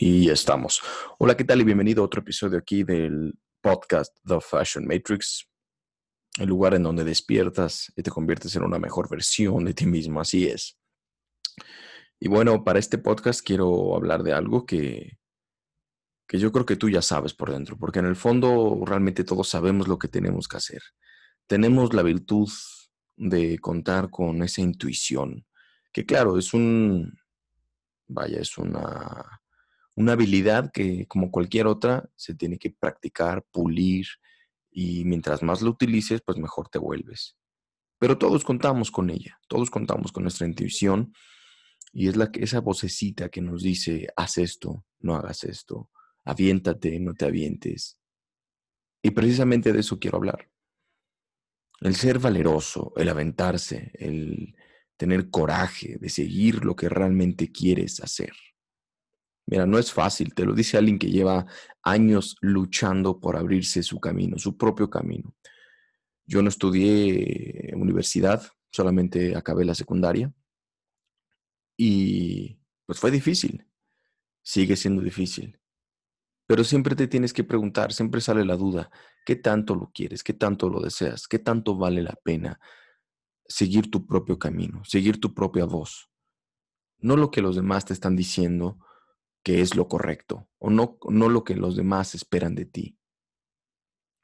[0.00, 0.80] Y ya estamos.
[1.18, 1.60] Hola, ¿qué tal?
[1.60, 5.50] Y bienvenido a otro episodio aquí del podcast The Fashion Matrix,
[6.38, 10.20] el lugar en donde despiertas y te conviertes en una mejor versión de ti mismo.
[10.20, 10.78] Así es.
[12.20, 15.18] Y bueno, para este podcast quiero hablar de algo que,
[16.28, 19.48] que yo creo que tú ya sabes por dentro, porque en el fondo realmente todos
[19.48, 20.82] sabemos lo que tenemos que hacer.
[21.48, 22.48] Tenemos la virtud
[23.16, 25.44] de contar con esa intuición,
[25.92, 27.18] que claro, es un,
[28.06, 29.37] vaya, es una
[29.98, 34.06] una habilidad que, como cualquier otra, se tiene que practicar, pulir,
[34.70, 37.36] y mientras más lo utilices, pues mejor te vuelves.
[37.98, 41.12] Pero todos contamos con ella, todos contamos con nuestra intuición,
[41.92, 45.90] y es la, esa vocecita que nos dice, haz esto, no hagas esto,
[46.24, 47.98] aviéntate, no te avientes.
[49.02, 50.48] Y precisamente de eso quiero hablar.
[51.80, 54.54] El ser valeroso, el aventarse, el
[54.96, 58.32] tener coraje de seguir lo que realmente quieres hacer.
[59.50, 61.46] Mira, no es fácil, te lo dice alguien que lleva
[61.82, 65.34] años luchando por abrirse su camino, su propio camino.
[66.26, 70.30] Yo no estudié universidad, solamente acabé la secundaria
[71.78, 73.66] y pues fue difícil,
[74.42, 75.58] sigue siendo difícil.
[76.46, 78.90] Pero siempre te tienes que preguntar, siempre sale la duda,
[79.24, 80.22] ¿qué tanto lo quieres?
[80.22, 81.26] ¿Qué tanto lo deseas?
[81.26, 82.60] ¿Qué tanto vale la pena
[83.46, 86.10] seguir tu propio camino, seguir tu propia voz?
[86.98, 88.78] No lo que los demás te están diciendo,
[89.42, 92.98] que es lo correcto o no, no lo que los demás esperan de ti.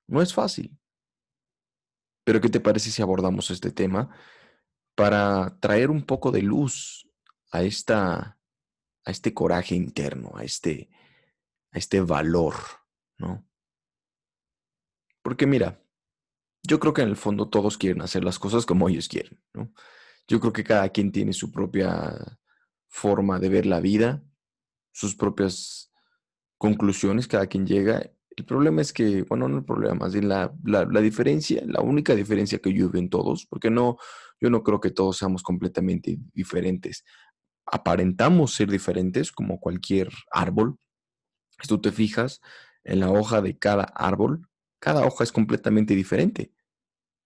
[0.07, 0.79] No es fácil.
[2.25, 4.15] Pero ¿qué te parece si abordamos este tema
[4.95, 7.09] para traer un poco de luz
[7.51, 8.39] a, esta,
[9.05, 10.91] a este coraje interno, a este,
[11.71, 12.55] a este valor,
[13.19, 13.47] ¿no?
[15.23, 15.83] Porque mira,
[16.63, 19.73] yo creo que en el fondo todos quieren hacer las cosas como ellos quieren, ¿no?
[20.27, 22.39] Yo creo que cada quien tiene su propia
[22.89, 24.23] forma de ver la vida
[24.95, 25.93] sus propias
[26.57, 28.11] conclusiones, cada quien llega.
[28.37, 32.15] El problema es que, bueno, no el problema, más bien la, la, diferencia, la única
[32.15, 33.99] diferencia que yo veo en todos, porque no,
[34.41, 37.05] yo no creo que todos seamos completamente diferentes.
[37.67, 40.79] Aparentamos ser diferentes como cualquier árbol.
[41.61, 42.41] Si tú te fijas
[42.85, 46.53] en la hoja de cada árbol, cada hoja es completamente diferente.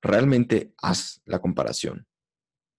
[0.00, 2.06] Realmente haz la comparación.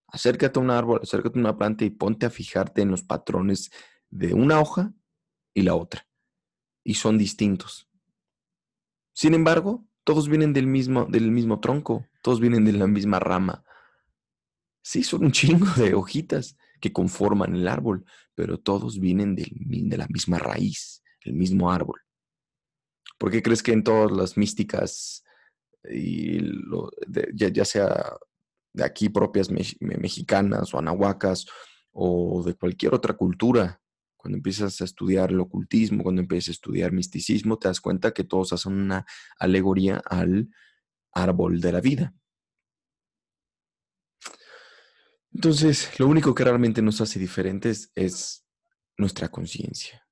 [0.07, 3.69] Acércate a un árbol, acércate a una planta y ponte a fijarte en los patrones
[4.09, 4.94] de una hoja
[5.53, 6.08] y la otra.
[6.84, 7.88] Y son distintos.
[9.14, 13.64] Sin embargo, todos vienen del mismo, del mismo tronco, todos vienen de la misma rama.
[14.81, 19.97] Sí, son un chingo de hojitas que conforman el árbol, pero todos vienen del, de
[19.97, 22.02] la misma raíz, el mismo árbol.
[23.18, 25.26] ¿Por qué crees que en todas las místicas,
[25.90, 26.40] y
[27.34, 28.16] ya, sea
[28.72, 31.46] de aquí propias mexicanas o anahuacas
[31.91, 33.81] o de cualquier otra cultura,
[34.19, 38.25] cuando empiezas a estudiar el ocultismo, cuando empiezas a estudiar misticismo, te das cuenta que
[38.25, 39.06] todos hacen una
[39.40, 40.50] alegoría al
[41.13, 42.13] árbol de la vida.
[45.34, 48.46] Entonces, lo único que realmente nos hace diferentes es
[48.97, 50.06] nuestra conciencia.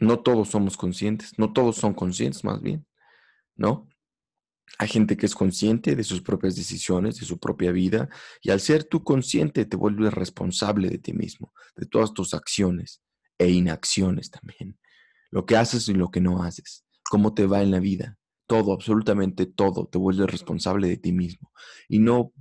[0.00, 2.86] No todos somos conscientes, no todos son conscientes más bien,
[3.56, 3.90] ¿no?
[4.78, 8.08] Hay gente que es consciente de sus propias decisiones, de su propia vida,
[8.42, 13.02] y al ser tú consciente te vuelves responsable de ti mismo, de todas tus acciones
[13.38, 14.78] e inacciones también.
[15.30, 18.72] Lo que haces y lo que no haces, cómo te va en la vida, todo,
[18.72, 21.52] absolutamente todo, te vuelves responsable de ti mismo.
[21.88, 22.32] Y no,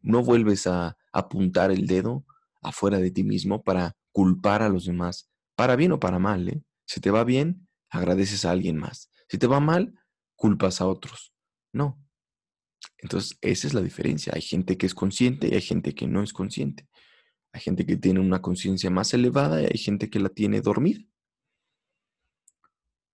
[0.00, 2.24] no vuelves a apuntar el dedo
[2.62, 6.48] afuera de ti mismo para culpar a los demás, para bien o para mal.
[6.48, 6.62] ¿eh?
[6.86, 9.10] Si te va bien, agradeces a alguien más.
[9.28, 9.94] Si te va mal,
[10.36, 11.31] culpas a otros.
[11.72, 11.98] No.
[12.98, 14.32] Entonces, esa es la diferencia.
[14.34, 16.88] Hay gente que es consciente y hay gente que no es consciente.
[17.52, 21.02] Hay gente que tiene una conciencia más elevada y hay gente que la tiene dormida.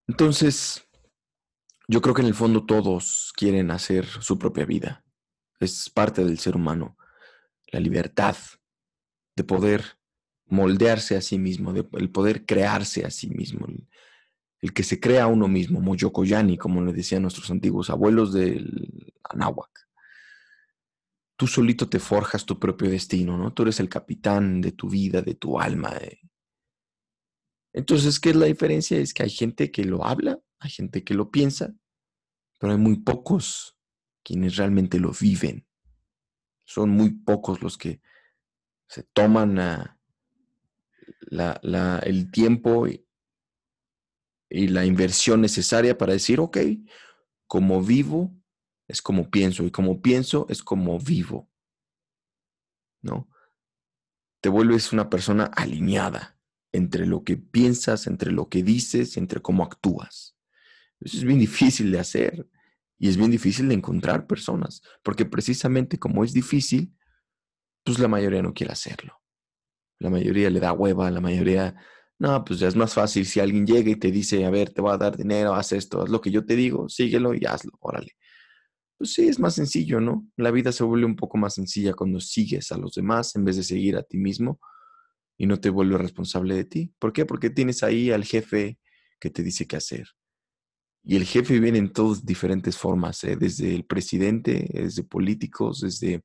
[0.06, 0.88] Entonces,
[1.88, 5.04] yo creo que en el fondo todos quieren hacer su propia vida.
[5.58, 6.96] Es parte del ser humano.
[7.72, 8.36] La libertad
[9.36, 9.98] de poder
[10.46, 13.66] moldearse a sí mismo, de, el poder crearse a sí mismo,
[14.60, 19.88] que se crea a uno mismo, Moyocoyani, como le decían nuestros antiguos abuelos del Anáhuac.
[21.36, 23.52] Tú solito te forjas tu propio destino, ¿no?
[23.52, 25.96] Tú eres el capitán de tu vida, de tu alma.
[26.00, 26.18] Eh.
[27.72, 28.98] Entonces, ¿qué es la diferencia?
[28.98, 31.72] Es que hay gente que lo habla, hay gente que lo piensa,
[32.58, 33.76] pero hay muy pocos
[34.24, 35.64] quienes realmente lo viven.
[36.64, 38.00] Son muy pocos los que
[38.88, 39.58] se toman
[41.30, 42.86] el tiempo
[44.50, 46.58] y la inversión necesaria para decir, ok,
[47.46, 48.34] como vivo
[48.86, 51.50] es como pienso y como pienso es como vivo.
[53.02, 53.28] ¿No?
[54.40, 56.38] Te vuelves una persona alineada,
[56.72, 60.36] entre lo que piensas, entre lo que dices, entre cómo actúas.
[61.00, 62.48] Eso es bien difícil de hacer
[62.98, 66.94] y es bien difícil de encontrar personas, porque precisamente como es difícil,
[67.84, 69.20] pues la mayoría no quiere hacerlo.
[69.98, 71.76] La mayoría le da hueva, la mayoría,
[72.18, 74.80] no, pues ya es más fácil si alguien llega y te dice, a ver, te
[74.80, 77.72] voy a dar dinero, haz esto, haz lo que yo te digo, síguelo y hazlo,
[77.80, 78.12] órale.
[78.96, 80.26] Pues sí, es más sencillo, ¿no?
[80.36, 83.56] La vida se vuelve un poco más sencilla cuando sigues a los demás en vez
[83.56, 84.58] de seguir a ti mismo
[85.36, 86.92] y no te vuelves responsable de ti.
[86.98, 87.24] ¿Por qué?
[87.24, 88.78] Porque tienes ahí al jefe
[89.20, 90.08] que te dice qué hacer.
[91.04, 93.36] Y el jefe viene en todas diferentes formas, ¿eh?
[93.36, 96.22] desde el presidente, desde políticos, desde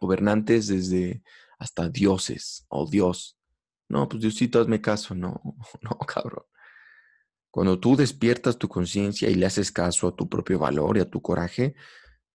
[0.00, 1.22] gobernantes, desde
[1.58, 3.36] hasta dioses o Dios.
[3.94, 5.14] No, pues Diosito, hazme caso.
[5.14, 5.40] No,
[5.80, 6.44] no, cabrón.
[7.48, 11.08] Cuando tú despiertas tu conciencia y le haces caso a tu propio valor y a
[11.08, 11.76] tu coraje,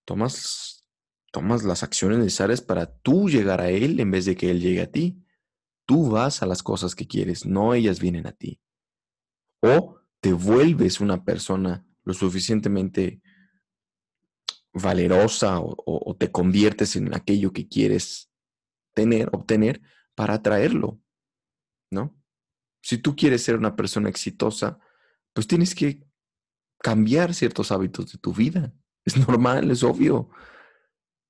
[0.05, 0.87] tomas,
[1.33, 4.81] tomas las acciones necesarias para tú llegar a Él en vez de que Él llegue
[4.81, 5.21] a ti.
[5.85, 8.61] Tú vas a las cosas que quieres, no ellas vienen a ti.
[9.59, 13.21] O te vuelves una persona lo suficientemente
[14.71, 18.31] valerosa o, te conviertes en aquello que quieres
[18.93, 19.81] tener, obtener
[20.15, 21.01] para atraerlo.
[22.89, 24.79] Si tú quieres ser una persona exitosa,
[25.33, 26.07] pues tienes que
[26.81, 28.73] cambiar ciertos hábitos de tu vida.
[29.05, 30.31] Es normal, es obvio.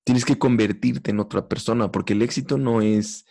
[0.06, 3.26] Tienes que convertirte en otra persona porque el éxito no es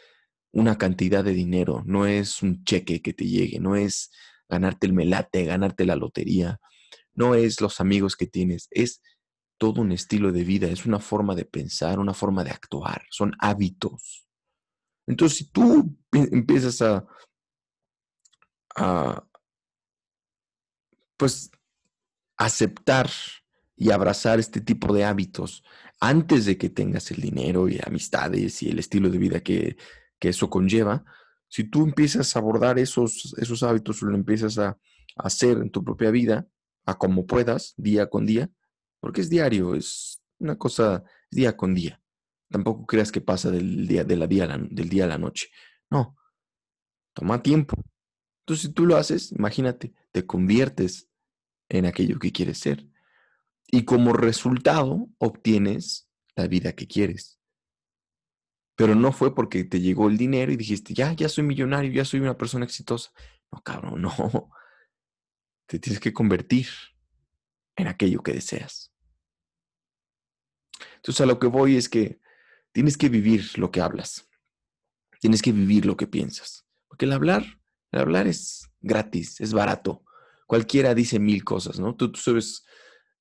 [0.53, 4.11] una cantidad de dinero, no es un cheque que te llegue, no es
[4.47, 6.61] ganarte el melate, ganarte la lotería,
[7.15, 9.01] no es los amigos que tienes, es
[9.59, 13.35] todo un estilo de vida, es una forma de pensar, una forma de actuar, son
[13.39, 14.27] hábitos.
[15.07, 17.07] Entonces, si tú empiezas a,
[21.17, 21.51] pues,
[22.37, 23.11] aceptar
[23.77, 25.65] y abrazar este tipo de hábitos
[26.01, 29.77] antes de que tengas el dinero y amistades y el estilo de vida que,
[30.19, 31.05] que eso conlleva,
[31.49, 34.79] si tú empiezas a abordar esos, esos hábitos lo empiezas a,
[35.17, 36.47] hacer en tu propia vida,
[36.87, 38.51] a como puedas, día con día,
[39.01, 42.01] porque es diario, es una cosa día con día.
[42.49, 45.49] Tampoco creas que pasa del día, de la día, del día a la noche.
[45.91, 46.17] No,
[47.15, 47.75] toma tiempo.
[48.49, 51.11] Entonces, si tú lo haces, imagínate, te conviertes
[51.69, 52.87] en aquello que quieres ser.
[53.67, 57.39] Y como resultado, obtienes la vida que quieres.
[58.75, 62.07] Pero no fue porque te llegó el dinero y dijiste, ya, ya soy millonario, ya
[62.07, 63.11] soy una persona exitosa.
[63.53, 64.15] No, cabrón, no.
[65.67, 66.69] Te tienes que convertir
[67.77, 68.95] en aquello que deseas.
[70.97, 72.19] Entonces a lo que voy es que
[72.73, 74.27] tienes que vivir lo que hablas.
[75.21, 76.65] Tienes que vivir lo que piensas.
[76.89, 77.59] Porque el hablar,
[77.93, 80.05] hablar es gratis, es barato.
[80.47, 81.95] Cualquiera dice mil cosas, ¿no?
[81.95, 82.65] Tú, tú subes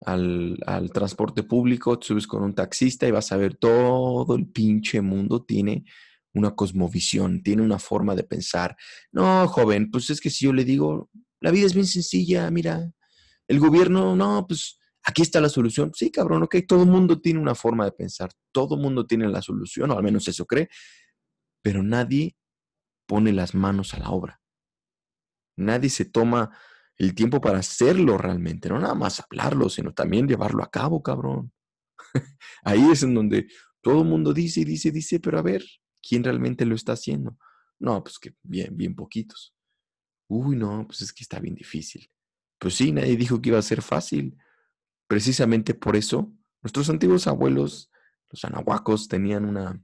[0.05, 5.01] al, transporte público, te subes con un taxista y vas a ver todo el pinche
[5.01, 5.85] mundo tiene
[6.33, 8.75] una cosmovisión, tiene una forma de pensar.
[9.11, 11.09] No, joven, pues es que si yo le digo,
[11.39, 12.91] la vida es bien sencilla, mira,
[13.47, 15.91] el gobierno, no, pues aquí está la solución.
[15.95, 19.27] Sí, cabrón, ok, todo el mundo tiene una forma de pensar, todo el mundo tiene
[19.29, 20.69] la solución, o al menos eso cree,
[21.63, 22.35] pero nadie
[23.07, 24.39] pone las manos a la obra.
[25.57, 26.57] Nadie se toma
[26.97, 31.51] el tiempo para hacerlo realmente, no nada más hablarlo, sino también llevarlo a cabo, cabrón.
[32.63, 33.47] Ahí es en donde
[33.81, 35.63] todo el mundo dice y dice, dice, pero a ver,
[36.01, 37.37] ¿quién realmente lo está haciendo?
[37.79, 39.53] No, pues que bien, bien poquitos.
[40.27, 42.09] Uy, no, pues es que está bien difícil.
[42.59, 44.35] Pues sí, nadie dijo que iba a ser fácil.
[45.07, 47.91] Precisamente por eso, nuestros antiguos abuelos,
[48.29, 49.81] los anahuacos, tenían una,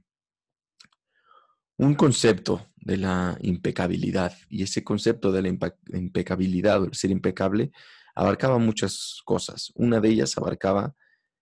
[1.78, 5.48] un concepto de la impecabilidad y ese concepto de la
[5.92, 7.72] impecabilidad o el ser impecable
[8.14, 9.72] abarcaba muchas cosas.
[9.74, 10.94] Una de ellas abarcaba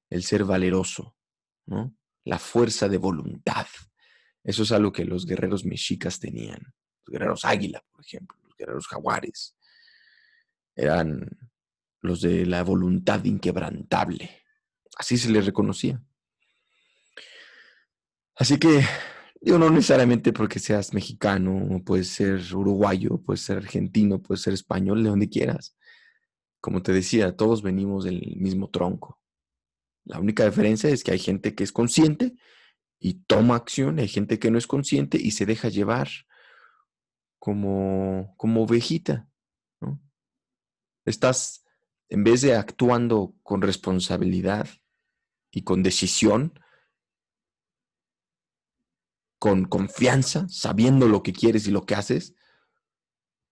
[0.08, 1.16] el ser valeroso,
[1.66, 1.94] ¿no?
[2.24, 3.66] la fuerza de voluntad.
[4.44, 6.74] Eso es algo que los guerreros mexicas tenían.
[7.04, 9.56] Los guerreros águila, por ejemplo, los guerreros jaguares.
[10.76, 11.28] Eran
[12.00, 14.42] los de la voluntad inquebrantable.
[14.96, 16.00] Así se les reconocía.
[18.36, 18.84] Así que
[19.44, 25.02] Digo, no necesariamente porque seas mexicano, puedes ser uruguayo, puedes ser argentino, puedes ser español,
[25.02, 25.76] de donde quieras.
[26.60, 29.20] Como te decía, todos venimos del mismo tronco.
[30.04, 32.36] La única diferencia es que hay gente que es consciente
[33.00, 36.08] y toma acción, hay gente que no es consciente y se deja llevar
[37.40, 39.28] como, como ovejita.
[41.04, 41.64] Estás,
[42.08, 44.68] en vez de actuando con responsabilidad
[45.50, 46.60] y con decisión,
[49.42, 52.36] con confianza, sabiendo lo que quieres y lo que haces,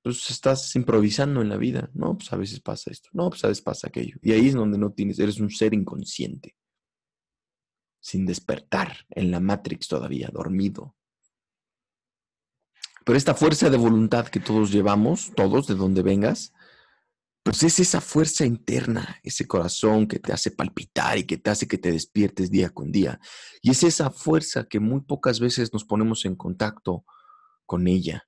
[0.05, 1.91] pues estás improvisando en la vida.
[1.95, 3.09] No, pues a veces pasa esto.
[3.13, 4.17] No, pues a veces pasa aquello.
[4.23, 6.55] Y ahí es donde no tienes, eres un ser inconsciente,
[8.01, 10.95] sin despertar, en la Matrix todavía, dormido.
[13.05, 16.53] Pero esta fuerza de voluntad que todos llevamos, todos, de donde vengas,
[17.43, 21.67] pues es esa fuerza interna, ese corazón que te hace palpitar y que te hace
[21.67, 23.19] que te despiertes día con día.
[23.63, 27.05] Y es esa fuerza que muy pocas veces nos ponemos en contacto
[27.65, 28.27] con ella.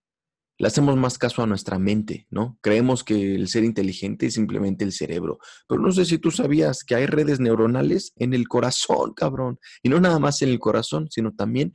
[0.59, 2.59] Le hacemos más caso a nuestra mente, ¿no?
[2.63, 5.39] Creemos que el ser inteligente es simplemente el cerebro.
[5.67, 9.59] Pero no sé si tú sabías que hay redes neuronales en el corazón, cabrón.
[9.83, 11.75] Y no nada más en el corazón, sino también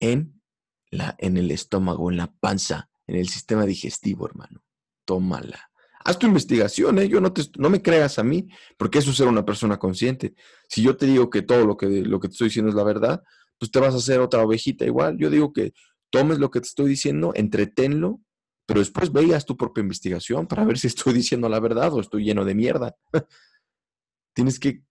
[0.00, 0.42] en,
[0.90, 4.64] la, en el estómago, en la panza, en el sistema digestivo, hermano.
[5.04, 5.69] Tómala.
[6.02, 7.08] Haz tu investigación, ¿eh?
[7.08, 10.34] Yo no, te, no me creas a mí, porque eso es ser una persona consciente.
[10.66, 12.84] Si yo te digo que todo lo que, lo que te estoy diciendo es la
[12.84, 13.22] verdad,
[13.58, 15.18] pues te vas a hacer otra ovejita igual.
[15.18, 15.74] Yo digo que
[16.08, 18.20] tomes lo que te estoy diciendo, entretenlo,
[18.66, 22.24] pero después veas tu propia investigación para ver si estoy diciendo la verdad o estoy
[22.24, 22.96] lleno de mierda.
[24.34, 24.84] Tienes que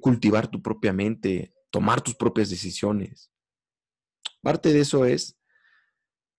[0.00, 3.30] cultivar tu propia mente, tomar tus propias decisiones.
[4.40, 5.36] Parte de eso es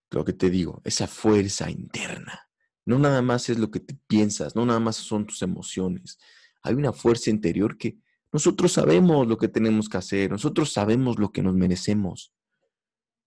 [0.10, 2.45] lo que te digo, esa fuerza interna
[2.86, 6.18] no nada más es lo que piensas, no nada más son tus emociones.
[6.62, 7.98] Hay una fuerza interior que
[8.32, 12.34] nosotros sabemos lo que tenemos que hacer, nosotros sabemos lo que nos merecemos,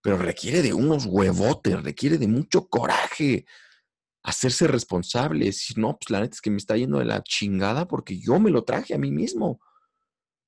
[0.00, 3.46] pero requiere de unos huevotes, requiere de mucho coraje
[4.22, 5.50] hacerse responsable.
[5.52, 8.38] Si no, pues la neta es que me está yendo de la chingada porque yo
[8.38, 9.60] me lo traje a mí mismo.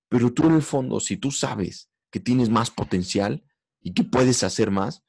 [0.09, 3.45] Pero tú en el fondo, si tú sabes que tienes más potencial
[3.81, 5.03] y que puedes hacer más,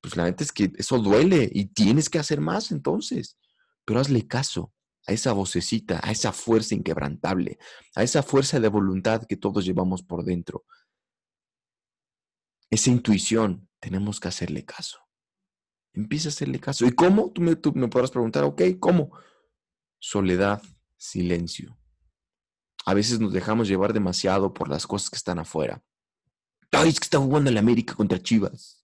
[0.00, 3.38] pues la neta es que eso duele y tienes que hacer más entonces.
[3.84, 4.72] Pero hazle caso
[5.06, 7.58] a esa vocecita, a esa fuerza inquebrantable,
[7.94, 10.64] a esa fuerza de voluntad que todos llevamos por dentro.
[12.70, 14.98] Esa intuición, tenemos que hacerle caso.
[15.94, 16.86] Empieza a hacerle caso.
[16.86, 17.32] ¿Y cómo?
[17.32, 17.56] Tú me,
[17.88, 19.10] podrás preguntar, ok, ¿cómo?
[19.98, 20.62] Soledad,
[20.96, 21.78] silencio.
[22.84, 25.82] A veces nos dejamos llevar demasiado por las cosas que están afuera.
[26.70, 28.77] Ay, es que está jugando la América contra Chivas.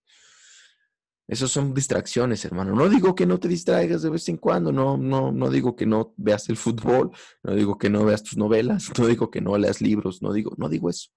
[1.27, 2.75] Esas son distracciones, hermano.
[2.75, 5.87] No digo que no te distraigas de vez en cuando, no, no, no digo que
[5.87, 7.13] no veas el fútbol,
[7.43, 10.55] no digo que no veas tus novelas, no digo que no leas libros, no digo,
[10.59, 11.11] no digo eso.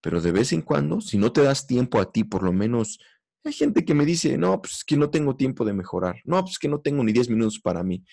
[0.00, 2.98] Pero de vez en cuando, si no te das tiempo a ti, por lo menos,
[3.44, 6.58] hay gente que me dice, no, pues que no tengo tiempo de mejorar, no, pues
[6.58, 8.04] que no tengo ni 10 minutos para mí.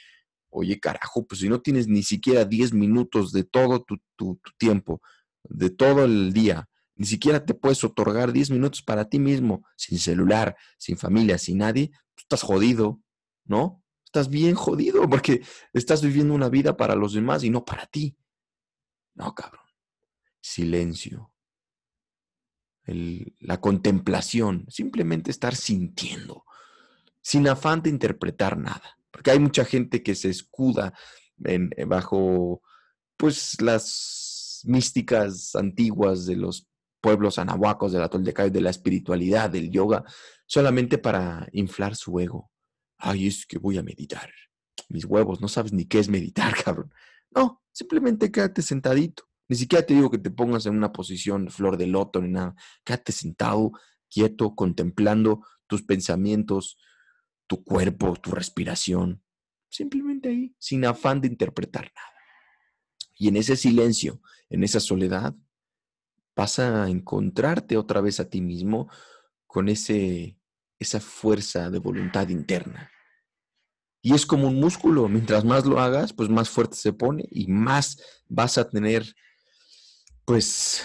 [0.49, 5.01] Oye, carajo, pues si no tienes ni siquiera 10 minutos de todo tu, tu tiempo,
[5.43, 9.99] de todo el día, ni siquiera te puedes otorgar 10 minutos para ti mismo, sin
[9.99, 13.01] celular, sin familia, sin nadie, estás jodido,
[13.43, 13.83] ¿no?
[14.05, 15.41] Estás bien jodido porque
[15.73, 18.17] estás viviendo una vida para los demás y no para ti.
[19.13, 19.61] No, cabrón.
[20.41, 21.31] Silencio.
[22.85, 26.45] la contemplación, simplemente estar sintiendo,
[27.21, 28.97] sin afán de interpretar nada.
[29.09, 30.93] Porque hay mucha gente que se escuda
[31.87, 32.61] bajo
[33.17, 36.67] pues las místicas antiguas de los
[37.05, 40.03] pueblos anahuacos de la Tolteca de la espiritualidad, del yoga,
[40.47, 42.49] solamente para inflar su ego.
[42.97, 44.31] Ay, es que voy a meditar.
[44.89, 46.91] Mis huevos, no sabes ni qué es meditar, cabrón.
[47.29, 49.29] No, simplemente quédate sentadito.
[49.47, 52.55] Ni siquiera te digo que te pongas en una posición flor de loto ni nada.
[52.83, 53.73] Quédate sentado,
[54.09, 56.79] quieto, contemplando tus pensamientos,
[57.45, 59.21] tu cuerpo, tu respiración.
[59.69, 62.13] Simplemente ahí, sin afán de interpretar nada.
[63.15, 65.35] Y en ese silencio, en esa soledad,
[66.35, 68.89] vas a encontrarte otra vez a ti mismo
[69.47, 70.37] con ese,
[70.79, 72.91] esa fuerza de voluntad interna.
[74.01, 77.47] Y es como un músculo, mientras más lo hagas, pues más fuerte se pone y
[77.47, 79.15] más vas a tener,
[80.25, 80.83] pues,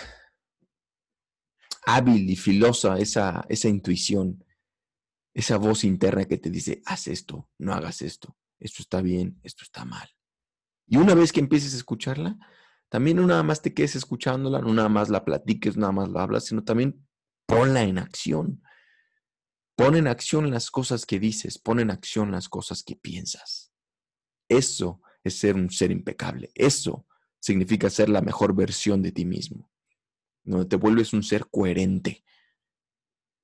[1.85, 4.43] hábil y filosa esa, esa intuición,
[5.35, 9.65] esa voz interna que te dice, haz esto, no hagas esto, esto está bien, esto
[9.65, 10.09] está mal.
[10.87, 12.39] Y una vez que empieces a escucharla,
[12.91, 16.25] también no nada más te quedes escuchándola, no nada más la platiques, nada más la
[16.25, 17.07] hablas, sino también
[17.47, 18.63] ponla en acción.
[19.77, 23.73] Pon en acción las cosas que dices, pon en acción las cosas que piensas.
[24.49, 26.51] Eso es ser un ser impecable.
[26.55, 27.07] Eso
[27.39, 29.71] significa ser la mejor versión de ti mismo.
[30.69, 32.25] Te vuelves un ser coherente.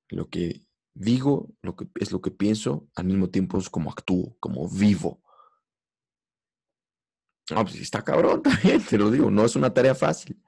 [0.09, 4.35] Lo que digo lo que, es lo que pienso, al mismo tiempo es como actúo,
[4.41, 5.23] como vivo.
[7.51, 10.41] No, pues está cabrón también, te lo digo, no es una tarea fácil,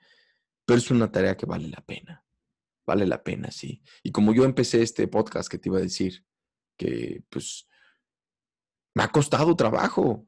[0.65, 2.23] pero es una tarea que vale la pena.
[2.85, 3.83] Vale la pena, sí.
[4.01, 6.25] Y como yo empecé este podcast que te iba a decir,
[6.75, 7.67] que pues
[8.95, 10.25] me ha costado trabajo.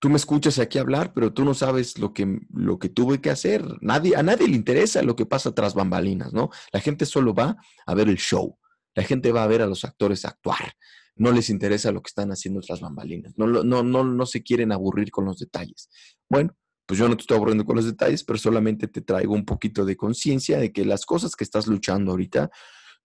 [0.00, 3.30] Tú me escuchas aquí hablar, pero tú no sabes lo que, lo que tuve que
[3.30, 3.64] hacer.
[3.80, 6.50] Nadie, a nadie le interesa lo que pasa tras bambalinas, ¿no?
[6.72, 8.58] La gente solo va a ver el show.
[8.94, 10.74] La gente va a ver a los actores actuar
[11.18, 14.72] no les interesa lo que están haciendo otras bambalinas, no, no, no, no se quieren
[14.72, 15.90] aburrir con los detalles.
[16.28, 16.56] Bueno,
[16.86, 19.84] pues yo no te estoy aburriendo con los detalles, pero solamente te traigo un poquito
[19.84, 22.50] de conciencia de que las cosas que estás luchando ahorita,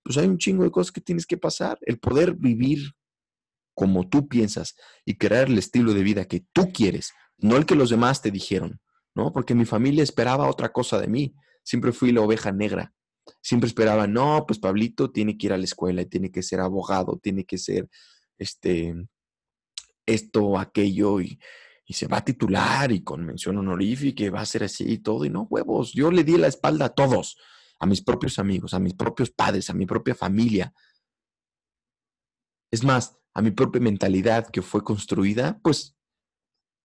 [0.02, 1.78] pues hay un chingo de cosas que tienes que pasar.
[1.82, 2.94] El poder vivir
[3.76, 7.76] como tú piensas y crear el estilo de vida que tú quieres, no el que
[7.76, 8.80] los demás te dijeron,
[9.16, 9.34] ¿no?
[9.34, 11.36] Porque mi familia esperaba otra cosa de mí.
[11.64, 12.94] Siempre fui la oveja negra.
[13.42, 16.60] Siempre esperaba, no, pues Pablito tiene que ir a la escuela y tiene que ser
[16.60, 17.90] abogado, tiene que ser
[18.38, 18.96] este
[20.06, 21.40] esto, aquello y,
[21.86, 24.98] y se va a titular y con mención honorífica y va a ser así y
[25.00, 25.26] todo.
[25.26, 27.38] Y no, huevos, yo le di la espalda a todos,
[27.80, 30.74] a mis propios amigos, a mis propios padres, a mi propia familia.
[32.72, 35.96] Es más, a mi propia mentalidad que fue construida, pues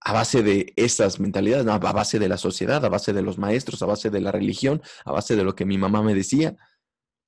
[0.01, 3.83] a base de esas mentalidades, a base de la sociedad, a base de los maestros,
[3.83, 6.57] a base de la religión, a base de lo que mi mamá me decía.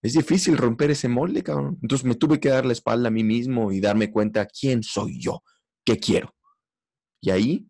[0.03, 1.79] Es difícil romper ese molde, cabrón.
[1.83, 5.21] Entonces me tuve que dar la espalda a mí mismo y darme cuenta quién soy
[5.21, 5.43] yo,
[5.85, 6.35] qué quiero.
[7.21, 7.69] Y ahí,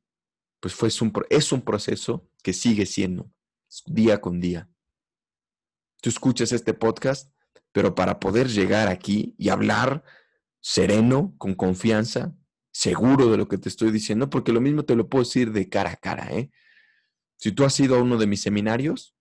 [0.61, 3.33] pues fue es un proceso que sigue siendo
[3.87, 4.69] día con día.
[6.01, 7.33] Tú escuchas este podcast,
[7.73, 10.05] pero para poder llegar aquí y hablar
[10.61, 12.35] sereno, con confianza,
[12.73, 15.69] seguro de lo que te estoy diciendo, porque lo mismo te lo puedo decir de
[15.69, 16.29] cara a cara.
[16.33, 16.51] ¿eh?
[17.37, 19.15] Si tú has ido a uno de mis seminarios,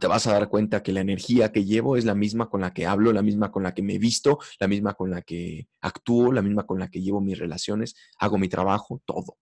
[0.00, 2.72] te vas a dar cuenta que la energía que llevo es la misma con la
[2.72, 6.32] que hablo, la misma con la que me visto, la misma con la que actúo,
[6.32, 9.38] la misma con la que llevo mis relaciones, hago mi trabajo, todo.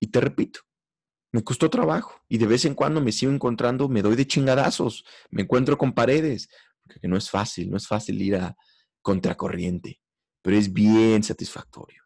[0.00, 0.60] Y te repito,
[1.32, 5.04] me costó trabajo y de vez en cuando me sigo encontrando, me doy de chingadazos,
[5.30, 6.48] me encuentro con paredes,
[6.82, 8.56] porque no es fácil, no es fácil ir a
[9.00, 10.00] contracorriente,
[10.42, 12.05] pero es bien satisfactorio.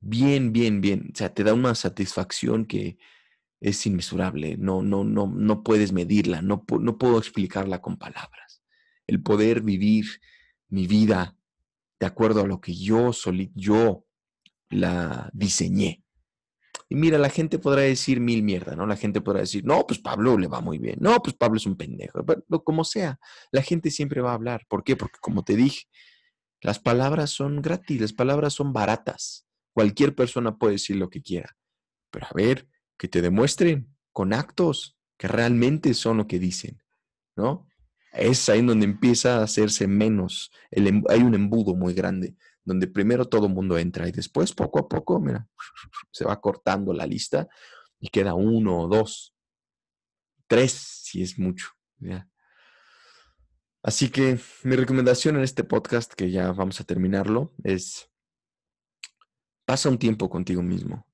[0.00, 1.10] Bien, bien, bien.
[1.12, 2.98] O sea, te da una satisfacción que,
[3.60, 8.62] es inmesurable, no, no, no, no puedes medirla, no, no puedo explicarla con palabras.
[9.06, 10.20] El poder vivir
[10.68, 11.36] mi vida
[11.98, 13.10] de acuerdo a lo que yo,
[13.54, 14.04] yo
[14.70, 16.04] la diseñé.
[16.88, 18.86] Y mira, la gente podrá decir mil mierda, ¿no?
[18.86, 21.66] La gente podrá decir, no, pues Pablo le va muy bien, no, pues Pablo es
[21.66, 23.18] un pendejo, pero como sea,
[23.50, 24.66] la gente siempre va a hablar.
[24.68, 24.96] ¿Por qué?
[24.96, 25.86] Porque como te dije,
[26.60, 29.47] las palabras son gratis, las palabras son baratas.
[29.78, 31.56] Cualquier persona puede decir lo que quiera.
[32.10, 36.82] Pero a ver, que te demuestren con actos que realmente son lo que dicen,
[37.36, 37.68] ¿no?
[38.10, 40.50] Es ahí donde empieza a hacerse menos.
[40.72, 44.80] El, hay un embudo muy grande, donde primero todo el mundo entra y después poco
[44.80, 45.46] a poco, mira,
[46.10, 47.46] se va cortando la lista
[48.00, 49.32] y queda uno o dos,
[50.48, 51.68] tres si es mucho.
[53.84, 58.10] Así que mi recomendación en este podcast, que ya vamos a terminarlo, es
[59.68, 61.06] pasa un tiempo contigo mismo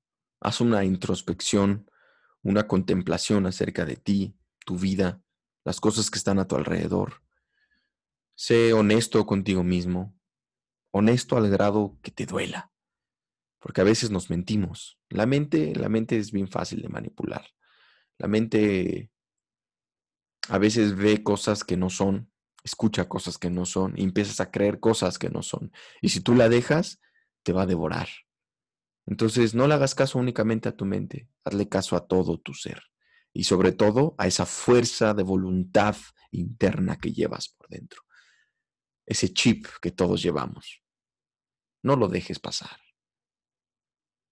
[0.45, 1.91] haz una introspección,
[2.43, 5.23] una contemplación acerca de ti, tu vida,
[5.65, 7.23] las cosas que están a tu alrededor.
[8.37, 10.15] Sé honesto contigo mismo,
[10.91, 12.71] honesto al grado que te duela,
[13.59, 15.01] porque a veces nos mentimos.
[15.09, 17.47] La mente, la mente es bien fácil de manipular.
[18.19, 19.11] La mente
[20.49, 22.31] a veces ve cosas que no son,
[22.63, 25.73] escucha cosas que no son y empiezas a creer cosas que no son.
[26.03, 27.01] Y si tú la dejas,
[27.43, 28.09] te va a devorar.
[29.07, 32.83] Entonces, no le hagas caso únicamente a tu mente, hazle caso a todo tu ser
[33.33, 35.97] y sobre todo a esa fuerza de voluntad
[36.31, 38.03] interna que llevas por dentro,
[39.05, 40.83] ese chip que todos llevamos.
[41.83, 42.81] No lo dejes pasar.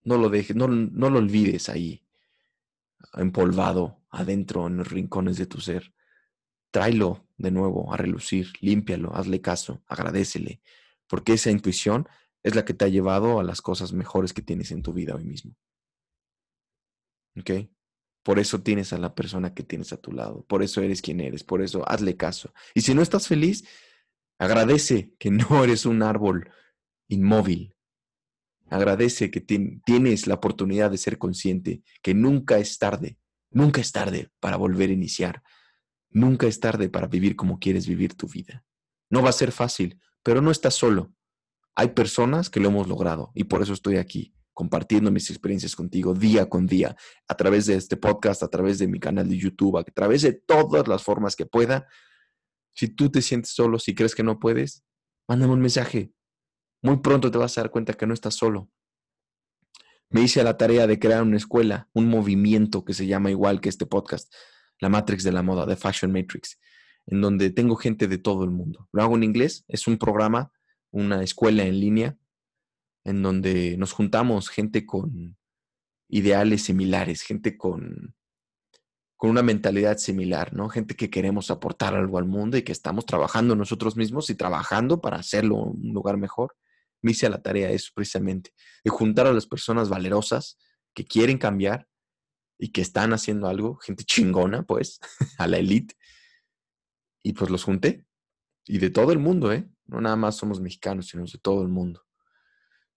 [0.05, 2.05] No lo dejes, no, lo olvides ahí,
[3.15, 5.95] empolvado adentro en los rincones de tu ser.
[6.71, 10.61] Tráelo de nuevo a relucir, límpialo, hazle caso, agradecele,
[11.07, 12.09] porque esa intuición
[12.43, 15.15] es la que te ha llevado a las cosas mejores que tienes en tu vida
[15.15, 15.55] hoy mismo.
[17.39, 17.51] ¿Ok?
[18.23, 21.21] Por eso tienes a la persona que tienes a tu lado, por eso eres quien
[21.21, 22.53] eres, por eso hazle caso.
[22.75, 23.65] Y si no estás feliz,
[24.39, 26.51] agradece que no eres un árbol
[27.09, 27.75] inmóvil.
[28.71, 33.19] Agradece que tienes la oportunidad de ser consciente, que nunca es tarde,
[33.51, 35.43] nunca es tarde para volver a iniciar,
[36.09, 38.65] nunca es tarde para vivir como quieres vivir tu vida.
[39.11, 41.13] No va a ser fácil, pero no estás solo.
[41.75, 46.15] Hay personas que lo hemos logrado y por eso estoy aquí compartiendo mis experiencias contigo
[46.15, 49.79] día con día, a través de este podcast, a través de mi canal de YouTube,
[49.79, 51.87] a través de todas las formas que pueda.
[52.75, 54.85] Si tú te sientes solo, si crees que no puedes,
[55.27, 56.13] mándame un mensaje.
[56.83, 58.71] Muy pronto te vas a dar cuenta que no estás solo.
[60.11, 63.61] Me hice a la tarea de crear una escuela, un movimiento que se llama igual
[63.63, 64.33] que este podcast,
[64.79, 66.59] la Matrix de la Moda, The Fashion Matrix,
[67.07, 68.89] en donde tengo gente de todo el mundo.
[68.93, 70.53] Lo hago en inglés, es un programa
[70.93, 72.17] una escuela en línea
[73.05, 75.37] en donde nos juntamos gente con
[76.09, 78.15] ideales similares, gente con,
[79.17, 80.69] con una mentalidad similar, ¿no?
[80.69, 85.01] Gente que queremos aportar algo al mundo y que estamos trabajando nosotros mismos y trabajando
[85.01, 86.55] para hacerlo un lugar mejor.
[87.01, 88.53] Me hice a la tarea eso precisamente,
[88.85, 90.59] de juntar a las personas valerosas
[90.95, 91.89] que quieren cambiar
[92.59, 95.01] y que están haciendo algo, gente chingona, pues,
[95.39, 95.95] a la elite.
[97.25, 98.05] Y pues los junté
[98.67, 99.72] Y de todo el mundo, ¿eh?
[99.87, 102.05] No nada más somos mexicanos, sino de todo el mundo.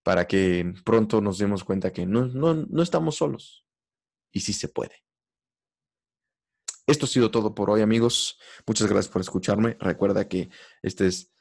[0.04, 3.66] Para que pronto nos demos cuenta que no, no, no estamos solos.
[4.32, 5.04] Y sí se puede.
[6.88, 8.40] Esto ha sido todo por hoy, amigos.
[8.68, 9.76] Muchas gracias por escucharme.
[9.80, 10.50] Recuerda que
[10.84, 11.34] este es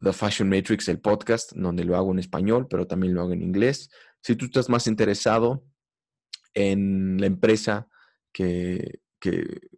[0.00, 3.42] The Fashion Matrix, el podcast, donde lo hago en español, pero también lo hago en
[3.42, 3.90] inglés.
[4.20, 5.64] Si tú estás más interesado
[6.54, 7.88] en la empresa
[8.32, 9.00] que,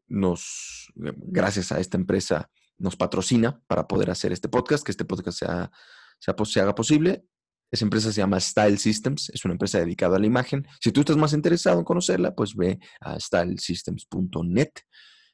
[0.08, 5.38] nos, gracias a esta empresa, nos patrocina para poder hacer este podcast, que este podcast
[5.38, 5.70] sea,
[6.18, 7.24] se haga posible.
[7.70, 10.66] Esa empresa se llama Style Systems, es una empresa dedicada a la imagen.
[10.80, 14.70] Si tú estás más interesado en conocerla, pues ve a stylesystems.net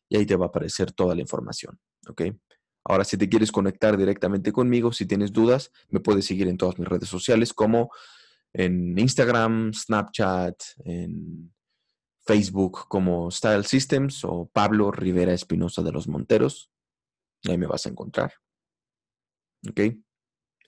[0.08, 1.78] y ahí te va a aparecer toda la información.
[2.08, 2.22] ¿ok?
[2.84, 6.78] Ahora, si te quieres conectar directamente conmigo, si tienes dudas, me puedes seguir en todas
[6.78, 7.90] mis redes sociales como
[8.52, 11.52] en Instagram, Snapchat, en
[12.24, 16.71] Facebook como Style Systems o Pablo Rivera Espinosa de los Monteros.
[17.48, 18.32] Ahí me vas a encontrar.
[19.68, 19.80] ¿Ok?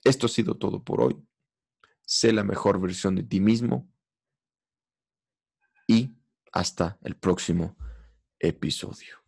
[0.03, 1.17] Esto ha sido todo por hoy.
[2.03, 3.89] Sé la mejor versión de ti mismo.
[5.87, 6.15] Y
[6.51, 7.75] hasta el próximo
[8.39, 9.24] episodio.